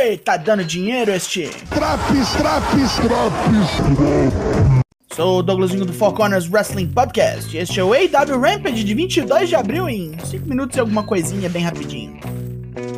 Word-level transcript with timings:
Ei, 0.00 0.16
tá 0.16 0.36
dando 0.36 0.64
dinheiro 0.64 1.10
este? 1.10 1.48
Traps, 1.70 2.30
traps, 2.36 2.94
traps. 3.00 4.82
Sou 5.12 5.40
o 5.40 5.42
Douglasinho 5.42 5.84
do 5.84 5.92
Four 5.92 6.14
Corners 6.14 6.48
Wrestling 6.48 6.86
Podcast. 6.86 7.56
Este 7.56 7.80
é 7.80 7.82
o 7.82 7.92
AW 7.92 8.40
Rampage 8.40 8.84
de 8.84 8.94
22 8.94 9.48
de 9.48 9.56
abril 9.56 9.88
em 9.88 10.16
5 10.24 10.48
minutos 10.48 10.76
e 10.76 10.80
alguma 10.80 11.02
coisinha 11.02 11.48
bem 11.48 11.64
rapidinho. 11.64 12.16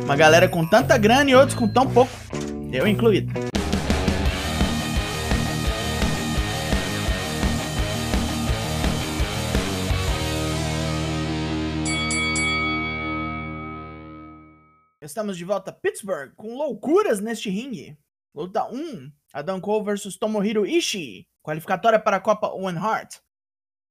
Uma 0.05 0.15
galera 0.15 0.47
com 0.47 0.63
tanta 0.63 0.95
grana 0.95 1.31
e 1.31 1.33
outros 1.33 1.57
com 1.57 1.67
tão 1.67 1.87
pouco, 1.87 2.11
eu 2.71 2.87
incluído. 2.87 3.50
Estamos 15.03 15.35
de 15.35 15.43
volta 15.43 15.71
a 15.71 15.73
Pittsburgh 15.73 16.31
com 16.35 16.55
loucuras 16.55 17.19
neste 17.19 17.49
ringue. 17.49 17.97
Luta 18.35 18.69
1, 18.71 19.11
Adam 19.33 19.59
Cole 19.59 19.83
vs 19.83 20.15
Tomohiro 20.15 20.63
Ishii, 20.63 21.27
qualificatória 21.41 21.99
para 21.99 22.17
a 22.17 22.19
Copa 22.19 22.49
Owen 22.49 22.77
Hart. 22.77 23.15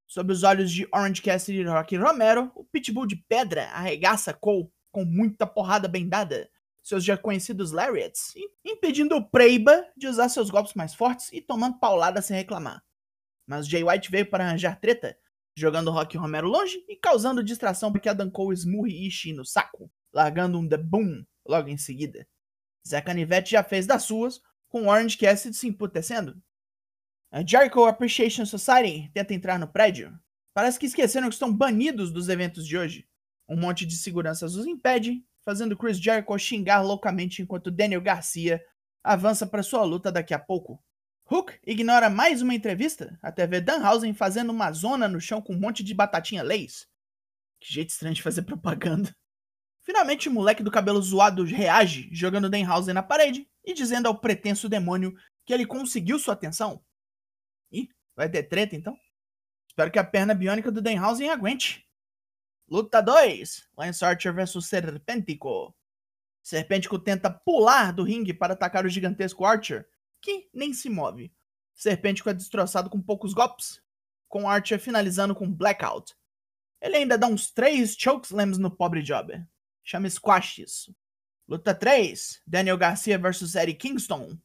Sob 0.06 0.32
os 0.32 0.44
olhos 0.44 0.70
de 0.70 0.86
Orange 0.94 1.20
Cassidy 1.20 1.62
e 1.62 1.64
Rocky 1.64 1.96
Romero, 1.96 2.52
o 2.54 2.64
Pitbull 2.64 3.08
de 3.08 3.16
pedra 3.16 3.64
arregaça 3.70 4.32
Cole 4.32 4.70
com 4.92 5.04
muita 5.04 5.48
porrada 5.48 5.88
bem 5.88 6.08
dada, 6.08 6.48
seus 6.80 7.02
já 7.02 7.18
conhecidos 7.18 7.72
lariats, 7.72 8.32
impedindo 8.64 9.16
o 9.16 9.28
Preiba 9.28 9.84
de 9.96 10.06
usar 10.06 10.28
seus 10.28 10.48
golpes 10.48 10.74
mais 10.74 10.94
fortes 10.94 11.28
e 11.32 11.40
tomando 11.40 11.80
paulada 11.80 12.22
sem 12.22 12.36
reclamar. 12.36 12.84
Mas 13.48 13.66
Jay 13.66 13.82
White 13.82 14.12
veio 14.12 14.30
para 14.30 14.44
arranjar 14.44 14.78
treta, 14.78 15.18
jogando 15.56 15.90
Rocky 15.90 16.16
Romero 16.16 16.46
longe 16.46 16.84
e 16.88 16.94
causando 16.94 17.42
distração 17.42 17.90
para 17.90 18.00
que 18.00 18.08
Adam 18.08 18.30
Cole 18.30 18.54
esmurre 18.54 19.08
Ishii 19.08 19.32
no 19.32 19.44
saco 19.44 19.90
largando 20.12 20.58
um 20.58 20.68
The 20.68 20.76
Boom 20.76 21.24
logo 21.46 21.68
em 21.68 21.76
seguida. 21.76 22.26
Zé 22.86 23.00
Canivete 23.00 23.52
já 23.52 23.62
fez 23.62 23.86
das 23.86 24.04
suas, 24.04 24.40
com 24.68 24.88
Orange 24.88 25.16
Cassidy 25.16 25.56
se 25.56 25.68
emputecendo. 25.68 26.40
A 27.30 27.46
Jericho 27.46 27.84
Appreciation 27.84 28.44
Society 28.44 29.10
tenta 29.12 29.34
entrar 29.34 29.58
no 29.58 29.68
prédio. 29.68 30.18
Parece 30.52 30.78
que 30.78 30.86
esqueceram 30.86 31.28
que 31.28 31.34
estão 31.34 31.54
banidos 31.54 32.12
dos 32.12 32.28
eventos 32.28 32.66
de 32.66 32.76
hoje. 32.76 33.08
Um 33.48 33.56
monte 33.56 33.86
de 33.86 33.96
seguranças 33.96 34.54
os 34.54 34.66
impede, 34.66 35.24
fazendo 35.42 35.76
Chris 35.76 35.98
Jericho 35.98 36.38
xingar 36.38 36.82
loucamente 36.82 37.42
enquanto 37.42 37.70
Daniel 37.70 38.00
Garcia 38.00 38.60
avança 39.02 39.46
para 39.46 39.62
sua 39.62 39.84
luta 39.84 40.10
daqui 40.10 40.34
a 40.34 40.38
pouco. 40.38 40.82
Hook 41.30 41.58
ignora 41.64 42.10
mais 42.10 42.42
uma 42.42 42.54
entrevista 42.54 43.16
até 43.22 43.46
ver 43.46 43.60
Danhausen 43.60 44.12
fazendo 44.12 44.50
uma 44.50 44.72
zona 44.72 45.06
no 45.08 45.20
chão 45.20 45.40
com 45.40 45.54
um 45.54 45.60
monte 45.60 45.84
de 45.84 45.94
batatinha 45.94 46.42
leis. 46.42 46.88
Que 47.60 47.72
jeito 47.72 47.90
estranho 47.90 48.14
de 48.14 48.22
fazer 48.22 48.42
propaganda. 48.42 49.14
Finalmente, 49.90 50.28
o 50.28 50.32
moleque 50.32 50.62
do 50.62 50.70
cabelo 50.70 51.02
zoado 51.02 51.42
reage, 51.42 52.08
jogando 52.12 52.48
Denhausen 52.48 52.94
na 52.94 53.02
parede 53.02 53.50
e 53.64 53.74
dizendo 53.74 54.06
ao 54.06 54.16
pretenso 54.16 54.68
demônio 54.68 55.16
que 55.44 55.52
ele 55.52 55.66
conseguiu 55.66 56.16
sua 56.16 56.34
atenção. 56.34 56.80
Ih, 57.72 57.88
vai 58.14 58.30
ter 58.30 58.44
treta 58.44 58.76
então? 58.76 58.96
Espero 59.68 59.90
que 59.90 59.98
a 59.98 60.04
perna 60.04 60.32
biônica 60.32 60.70
do 60.70 60.80
Denhausen 60.80 61.28
aguente. 61.28 61.84
Luta 62.68 63.00
2: 63.00 63.68
Lance 63.76 64.04
Archer 64.04 64.32
vs 64.32 64.64
Serpentico. 64.64 65.74
Serpentico 66.40 66.96
tenta 66.96 67.28
pular 67.28 67.92
do 67.92 68.04
ringue 68.04 68.32
para 68.32 68.52
atacar 68.52 68.86
o 68.86 68.88
gigantesco 68.88 69.44
Archer, 69.44 69.88
que 70.22 70.48
nem 70.54 70.72
se 70.72 70.88
move. 70.88 71.34
Serpentico 71.74 72.30
é 72.30 72.32
destroçado 72.32 72.88
com 72.88 73.02
poucos 73.02 73.34
golpes, 73.34 73.82
com 74.28 74.48
Archer 74.48 74.78
finalizando 74.78 75.34
com 75.34 75.52
Blackout. 75.52 76.14
Ele 76.80 76.98
ainda 76.98 77.18
dá 77.18 77.26
uns 77.26 77.50
3 77.50 77.96
chokeslams 77.98 78.56
no 78.56 78.70
pobre 78.70 79.02
Jobber. 79.02 79.49
Chama 79.90 80.08
Squash 80.08 80.58
isso. 80.58 80.94
Luta 81.48 81.74
3: 81.74 82.40
Daniel 82.46 82.78
Garcia 82.78 83.18
vs 83.18 83.56
Eddie 83.56 83.74
Kingston. 83.74 84.38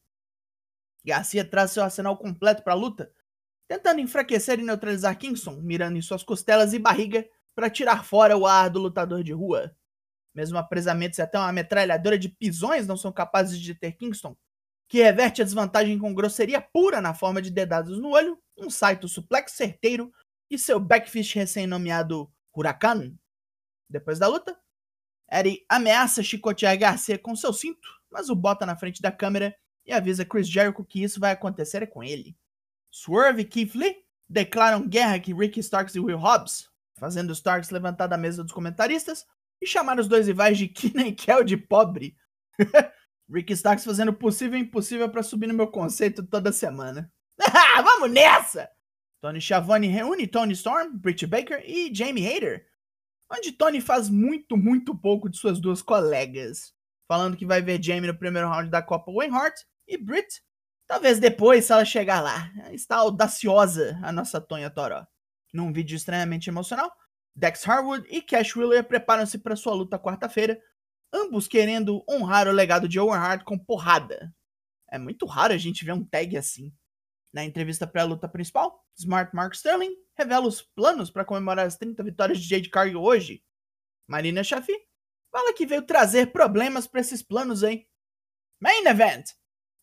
Garcia 1.05 1.45
traz 1.45 1.69
seu 1.69 1.83
arsenal 1.83 2.17
completo 2.17 2.63
para 2.63 2.73
a 2.73 2.75
luta, 2.75 3.13
tentando 3.67 4.01
enfraquecer 4.01 4.59
e 4.59 4.63
neutralizar 4.63 5.15
Kingston, 5.15 5.61
mirando 5.61 5.97
em 5.97 6.01
suas 6.01 6.23
costelas 6.23 6.73
e 6.73 6.79
barriga 6.79 7.29
para 7.53 7.69
tirar 7.69 8.03
fora 8.03 8.35
o 8.35 8.47
ar 8.47 8.71
do 8.71 8.79
lutador 8.79 9.23
de 9.23 9.33
rua. 9.33 9.77
Mesmo 10.33 10.57
apresamentos 10.57 11.19
e 11.19 11.21
até 11.21 11.37
uma 11.37 11.51
metralhadora 11.51 12.17
de 12.17 12.27
pisões 12.27 12.87
não 12.87 12.97
são 12.97 13.11
capazes 13.11 13.59
de 13.59 13.71
deter 13.71 13.95
Kingston, 13.97 14.35
que 14.89 15.03
reverte 15.03 15.43
a 15.43 15.45
desvantagem 15.45 15.99
com 15.99 16.11
grosseria 16.11 16.59
pura 16.59 16.99
na 16.99 17.13
forma 17.13 17.39
de 17.39 17.51
dedados 17.51 17.99
no 17.99 18.09
olho, 18.09 18.41
um 18.57 18.67
saito 18.67 19.07
suplex 19.07 19.51
certeiro 19.51 20.11
e 20.49 20.57
seu 20.57 20.79
backfist 20.79 21.35
recém-nomeado 21.35 22.33
Huracan. 22.51 23.15
Depois 23.87 24.17
da 24.17 24.27
luta, 24.27 24.59
Eddie 25.31 25.65
ameaça 25.67 26.23
chicotear 26.23 26.77
Garcia 26.77 27.17
com 27.17 27.35
seu 27.35 27.51
cinto, 27.51 27.87
mas 28.11 28.29
o 28.29 28.35
bota 28.35 28.65
na 28.65 28.75
frente 28.75 29.01
da 29.01 29.11
câmera 29.11 29.55
e 29.85 29.91
avisa 29.91 30.25
Chris 30.25 30.47
Jericho 30.47 30.83
que 30.83 31.03
isso 31.03 31.19
vai 31.19 31.31
acontecer 31.31 31.87
com 31.87 32.03
ele. 32.03 32.35
Swerve 32.91 33.41
e 33.41 33.45
Keith 33.45 33.75
Lee 33.75 33.97
declaram 34.29 34.87
guerra 34.87 35.19
que 35.19 35.33
Ricky 35.33 35.59
Starks 35.59 35.95
e 35.95 35.99
Will 35.99 36.17
Hobbs, 36.17 36.69
fazendo 36.97 37.33
Starks 37.33 37.69
levantar 37.69 38.07
da 38.07 38.17
mesa 38.17 38.43
dos 38.43 38.53
comentaristas 38.53 39.25
e 39.61 39.67
chamar 39.67 39.99
os 39.99 40.07
dois 40.07 40.27
rivais 40.27 40.57
de 40.57 40.67
Kina 40.67 41.07
e 41.07 41.13
Kel 41.13 41.43
de 41.43 41.57
pobre. 41.57 42.15
Ricky 43.29 43.53
Starks 43.53 43.83
fazendo 43.83 44.09
o 44.09 44.13
possível 44.13 44.57
e 44.57 44.61
impossível 44.61 45.09
para 45.09 45.23
subir 45.23 45.47
no 45.47 45.53
meu 45.53 45.67
conceito 45.67 46.23
toda 46.23 46.51
semana. 46.51 47.11
Vamos 47.83 48.11
nessa! 48.11 48.69
Tony 49.21 49.41
Schiavone 49.41 49.87
reúne 49.87 50.27
Tony 50.27 50.53
Storm, 50.53 50.97
Britt 50.97 51.25
Baker 51.25 51.63
e 51.65 51.93
Jamie 51.93 52.27
Hayter 52.27 52.67
onde 53.31 53.51
Tony 53.51 53.81
faz 53.81 54.09
muito, 54.09 54.55
muito 54.57 54.95
pouco 54.95 55.29
de 55.29 55.37
suas 55.37 55.59
duas 55.59 55.81
colegas, 55.81 56.73
falando 57.07 57.37
que 57.37 57.45
vai 57.45 57.61
ver 57.61 57.81
Jamie 57.81 58.07
no 58.07 58.17
primeiro 58.17 58.49
round 58.49 58.69
da 58.69 58.81
Copa 58.81 59.11
Hart 59.31 59.55
e 59.87 59.97
Britt, 59.97 60.41
talvez 60.87 61.19
depois, 61.19 61.65
se 61.65 61.71
ela 61.71 61.85
chegar 61.85 62.21
lá. 62.21 62.51
Está 62.71 62.97
audaciosa 62.97 63.99
a 64.03 64.11
nossa 64.11 64.39
Tonha 64.41 64.69
Toró. 64.69 65.05
Num 65.53 65.71
vídeo 65.71 65.95
extremamente 65.95 66.49
emocional, 66.49 66.91
Dex 67.35 67.67
Harwood 67.67 68.07
e 68.09 68.21
Cash 68.21 68.55
Wheeler 68.55 68.83
preparam-se 68.83 69.37
para 69.37 69.55
sua 69.55 69.73
luta 69.73 69.99
quarta-feira, 69.99 70.59
ambos 71.13 71.47
querendo 71.47 72.03
honrar 72.09 72.47
o 72.47 72.51
legado 72.51 72.87
de 72.87 72.99
Owen 72.99 73.19
Hart 73.19 73.43
com 73.43 73.57
porrada. 73.57 74.33
É 74.89 74.97
muito 74.97 75.25
raro 75.25 75.53
a 75.53 75.57
gente 75.57 75.83
ver 75.83 75.93
um 75.93 76.03
tag 76.03 76.37
assim. 76.37 76.73
Na 77.35 77.43
entrevista 77.43 77.85
pré-luta 77.85 78.29
principal, 78.29 78.81
Smart 78.95 79.35
Mark 79.35 79.53
Sterling 79.55 79.93
revela 80.17 80.47
os 80.47 80.61
planos 80.61 81.09
para 81.09 81.25
comemorar 81.25 81.65
as 81.65 81.75
30 81.75 82.01
vitórias 82.01 82.39
de 82.39 82.47
Jade 82.47 82.69
Cargill 82.69 83.03
hoje. 83.03 83.43
Marina 84.07 84.41
Shafi 84.41 84.71
fala 85.29 85.53
que 85.53 85.65
veio 85.65 85.81
trazer 85.81 86.31
problemas 86.31 86.87
para 86.87 87.01
esses 87.01 87.21
planos 87.21 87.61
aí. 87.61 87.85
Main 88.57 88.85
Event: 88.87 89.31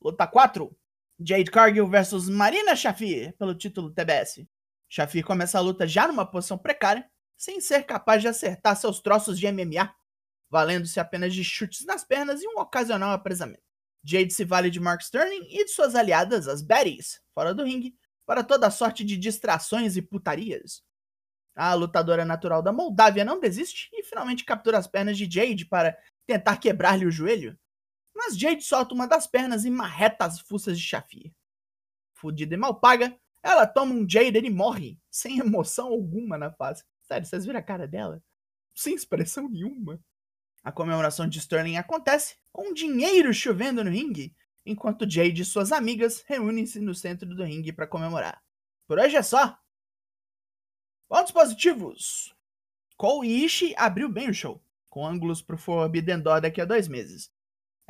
Luta 0.01 0.27
4. 0.27 0.75
Jade 1.21 1.51
Cargill 1.51 1.87
versus 1.87 2.27
Marina 2.27 2.75
Shafi 2.75 3.31
pelo 3.39 3.55
título 3.55 3.93
TBS. 3.93 4.47
Shafi 4.89 5.23
começa 5.23 5.59
a 5.59 5.61
luta 5.61 5.87
já 5.87 6.09
numa 6.09 6.25
posição 6.25 6.57
precária, 6.57 7.07
sem 7.37 7.61
ser 7.61 7.83
capaz 7.83 8.23
de 8.23 8.29
acertar 8.29 8.75
seus 8.77 8.99
troços 8.99 9.39
de 9.39 9.47
MMA, 9.53 9.95
valendo-se 10.49 10.99
apenas 10.99 11.35
de 11.35 11.45
chutes 11.45 11.85
nas 11.85 12.03
pernas 12.03 12.41
e 12.41 12.49
um 12.49 12.59
ocasional 12.59 13.11
apresamento. 13.11 13.72
Jade 14.05 14.33
se 14.33 14.45
vale 14.45 14.71
de 14.71 14.81
Mark 14.81 15.01
Sterling 15.01 15.47
e 15.49 15.65
de 15.65 15.71
suas 15.71 15.95
aliadas, 15.95 16.49
as 16.49 16.63
Baddies, 16.63 17.21
fora 17.35 17.55
do 17.55 17.65
ringue, 17.65 17.95
para 18.27 18.43
toda 18.43 18.71
sorte 18.71 19.05
de 19.05 19.17
distrações 19.17 19.97
e 19.97 20.03
putarias. 20.03 20.83
A 21.55 21.75
lutadora 21.75 22.25
natural 22.25 22.63
da 22.63 22.73
Moldávia 22.73 23.25
não 23.25 23.39
desiste 23.39 23.91
e 23.93 24.03
finalmente 24.03 24.45
captura 24.45 24.79
as 24.79 24.87
pernas 24.87 25.19
de 25.19 25.31
Jade 25.31 25.67
para 25.67 25.97
tentar 26.27 26.57
quebrar-lhe 26.57 27.05
o 27.05 27.11
joelho. 27.11 27.59
Mas 28.15 28.39
Jade 28.39 28.63
solta 28.63 28.95
uma 28.95 29.07
das 29.07 29.27
pernas 29.27 29.65
e 29.65 29.71
marreta 29.71 30.25
as 30.25 30.41
fuças 30.41 30.79
de 30.79 30.85
Shafir. 30.85 31.33
Fudida 32.15 32.55
e 32.55 32.57
mal 32.57 32.81
paga, 32.81 33.17
ela 33.43 33.67
toma 33.67 33.95
um 33.95 34.09
Jade 34.09 34.39
e 34.39 34.51
morre, 34.51 34.99
sem 35.11 35.39
emoção 35.41 35.89
alguma 35.89 36.39
na 36.39 36.51
face. 36.51 36.85
Sério, 37.03 37.27
vocês 37.27 37.45
viram 37.45 37.59
a 37.59 37.63
cara 37.63 37.87
dela? 37.87 38.23
Sem 38.75 38.95
expressão 38.95 39.49
nenhuma. 39.49 40.01
A 40.63 40.71
comemoração 40.71 41.29
de 41.29 41.39
Sterling 41.39 41.77
acontece 41.77 42.37
com 42.53 42.73
dinheiro 42.73 43.35
chovendo 43.35 43.83
no 43.83 43.91
ringue, 43.91 44.35
enquanto 44.65 45.11
Jade 45.11 45.43
e 45.43 45.45
suas 45.45 45.73
amigas 45.73 46.23
reúnem-se 46.27 46.79
no 46.79 46.95
centro 46.95 47.35
do 47.35 47.43
ringue 47.43 47.73
para 47.73 47.87
comemorar. 47.87 48.41
Por 48.87 48.99
hoje 48.99 49.17
é 49.17 49.23
só. 49.23 49.59
Pontos 51.09 51.33
positivos. 51.33 52.35
Cole 52.97 53.29
e 53.29 53.45
Ishii 53.45 53.75
abriu 53.77 54.09
bem 54.09 54.31
o 54.31 54.35
show, 54.35 54.63
com 54.89 55.05
ângulos 55.05 55.43
pro 55.43 55.59
Forbidden 55.59 56.21
Door 56.21 56.43
daqui 56.43 56.61
a 56.61 56.65
dois 56.65 56.87
meses. 56.87 57.33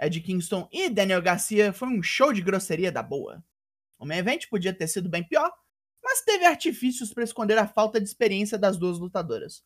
Ed 0.01 0.19
Kingston 0.21 0.67
e 0.73 0.89
Daniel 0.89 1.21
Garcia 1.21 1.73
foi 1.73 1.89
um 1.89 2.03
show 2.03 2.33
de 2.33 2.41
grosseria 2.41 2.91
da 2.91 3.03
boa. 3.03 3.45
O 3.99 4.07
main 4.07 4.19
event 4.19 4.49
podia 4.49 4.73
ter 4.73 4.89
sido 4.89 5.11
bem 5.11 5.23
pior, 5.23 5.53
mas 6.03 6.23
teve 6.23 6.47
artifícios 6.47 7.13
para 7.13 7.23
esconder 7.23 7.59
a 7.59 7.69
falta 7.69 8.01
de 8.01 8.09
experiência 8.09 8.59
das 8.59 8.79
duas 8.79 8.99
lutadoras. 8.99 9.63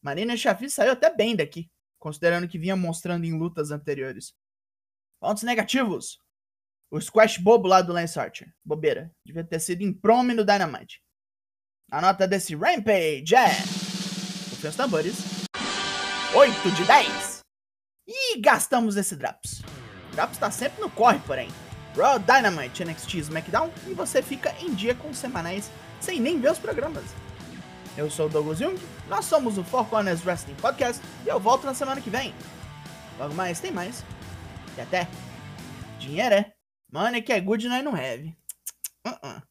Marina 0.00 0.36
Chafi 0.36 0.70
saiu 0.70 0.92
até 0.92 1.14
bem 1.14 1.34
daqui, 1.34 1.68
considerando 1.98 2.48
que 2.48 2.58
vinha 2.58 2.76
mostrando 2.76 3.24
em 3.24 3.38
lutas 3.38 3.70
anteriores. 3.70 4.34
Pontos 5.20 5.42
negativos. 5.42 6.18
O 6.90 7.00
squash 7.00 7.38
bobo 7.38 7.66
lá 7.66 7.82
do 7.82 7.92
Lance 7.92 8.18
Archer. 8.18 8.52
Bobeira. 8.64 9.10
Devia 9.24 9.44
ter 9.44 9.60
sido 9.60 9.82
em 9.82 9.92
prome 9.92 10.34
no 10.34 10.44
Dynamite. 10.44 11.02
A 11.90 12.00
nota 12.00 12.26
desse 12.26 12.54
Rampage 12.54 13.34
é... 13.34 13.48
Rufem 14.50 14.70
os 14.70 14.76
tambores. 14.76 15.16
8 16.34 16.70
de 16.72 16.84
10. 16.84 17.40
E 18.06 18.40
gastamos 18.40 18.96
esse 18.96 19.16
Drops. 19.16 19.62
Traps 20.12 20.38
tá 20.38 20.50
sempre 20.50 20.80
no 20.80 20.90
corre, 20.90 21.18
porém. 21.20 21.48
Raw 21.96 22.18
Dynamite, 22.18 22.84
NXT 22.84 23.14
SmackDown 23.18 23.70
e 23.86 23.94
você 23.94 24.22
fica 24.22 24.54
em 24.60 24.74
dia 24.74 24.94
com 24.94 25.08
os 25.08 25.18
semanais 25.18 25.70
sem 26.00 26.20
nem 26.20 26.40
ver 26.40 26.52
os 26.52 26.58
programas. 26.58 27.04
Eu 27.96 28.10
sou 28.10 28.26
o 28.26 28.28
Douglas 28.28 28.58
Jung, 28.58 28.78
nós 29.08 29.24
somos 29.24 29.56
o 29.56 29.64
Four 29.64 29.86
Corners 29.86 30.24
Wrestling 30.24 30.54
Podcast 30.56 31.02
e 31.24 31.28
eu 31.28 31.40
volto 31.40 31.64
na 31.64 31.72
semana 31.72 32.00
que 32.00 32.10
vem. 32.10 32.34
Logo 33.18 33.34
mais 33.34 33.58
tem 33.58 33.72
mais. 33.72 34.04
E 34.76 34.80
até. 34.82 35.08
Dinheiro 35.98 36.34
é. 36.34 36.52
Money 36.92 37.22
que 37.22 37.32
é 37.32 37.40
good, 37.40 37.66
nós 37.66 37.82
não 37.82 37.94
have. 37.94 38.36
Uh 39.06 39.10
-uh. 39.10 39.42